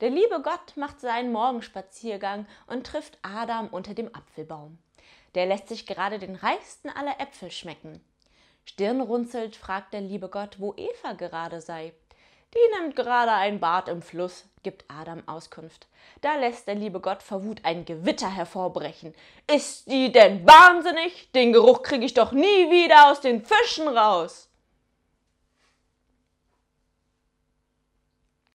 Der 0.00 0.10
liebe 0.10 0.40
Gott 0.42 0.76
macht 0.76 1.00
seinen 1.00 1.32
Morgenspaziergang 1.32 2.46
und 2.68 2.86
trifft 2.86 3.18
Adam 3.22 3.68
unter 3.68 3.94
dem 3.94 4.14
Apfelbaum. 4.14 4.78
Der 5.34 5.46
lässt 5.46 5.68
sich 5.68 5.86
gerade 5.86 6.18
den 6.18 6.36
reichsten 6.36 6.88
aller 6.88 7.20
Äpfel 7.20 7.50
schmecken. 7.50 8.00
Stirnrunzelnd 8.64 9.56
fragt 9.56 9.92
der 9.92 10.00
liebe 10.00 10.28
Gott, 10.28 10.60
wo 10.60 10.74
Eva 10.76 11.14
gerade 11.14 11.60
sei. 11.60 11.92
Die 12.54 12.80
nimmt 12.80 12.96
gerade 12.96 13.32
ein 13.32 13.60
Bad 13.60 13.88
im 13.88 14.00
Fluss, 14.00 14.44
gibt 14.62 14.84
Adam 14.88 15.22
Auskunft. 15.26 15.86
Da 16.20 16.36
lässt 16.36 16.66
der 16.66 16.76
liebe 16.76 17.00
Gott 17.00 17.22
vor 17.22 17.44
Wut 17.44 17.60
ein 17.64 17.84
Gewitter 17.84 18.30
hervorbrechen. 18.30 19.14
Ist 19.52 19.90
die 19.90 20.12
denn 20.12 20.46
wahnsinnig? 20.46 21.30
Den 21.32 21.52
Geruch 21.52 21.82
kriege 21.82 22.06
ich 22.06 22.14
doch 22.14 22.32
nie 22.32 22.70
wieder 22.70 23.10
aus 23.10 23.20
den 23.20 23.44
Fischen 23.44 23.88
raus. 23.88 24.47